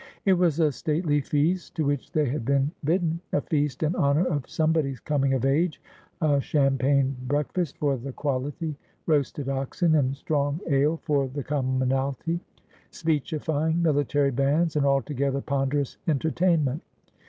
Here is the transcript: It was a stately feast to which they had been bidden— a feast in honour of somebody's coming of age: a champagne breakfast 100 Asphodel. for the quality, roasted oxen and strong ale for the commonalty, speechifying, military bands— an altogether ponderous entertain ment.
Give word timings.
It 0.25 0.33
was 0.33 0.59
a 0.59 0.71
stately 0.71 1.21
feast 1.21 1.75
to 1.75 1.85
which 1.85 2.11
they 2.11 2.25
had 2.25 2.43
been 2.43 2.71
bidden— 2.83 3.21
a 3.33 3.39
feast 3.41 3.83
in 3.83 3.95
honour 3.95 4.25
of 4.25 4.49
somebody's 4.49 4.99
coming 4.99 5.35
of 5.35 5.45
age: 5.45 5.79
a 6.21 6.41
champagne 6.41 7.15
breakfast 7.27 7.79
100 7.79 7.81
Asphodel. 7.81 7.97
for 8.01 8.05
the 8.07 8.11
quality, 8.13 8.77
roasted 9.05 9.47
oxen 9.47 9.93
and 9.93 10.17
strong 10.17 10.59
ale 10.67 10.97
for 11.03 11.27
the 11.27 11.43
commonalty, 11.43 12.39
speechifying, 12.89 13.83
military 13.83 14.31
bands— 14.31 14.75
an 14.75 14.85
altogether 14.85 15.39
ponderous 15.39 15.97
entertain 16.07 16.63
ment. 16.63 16.81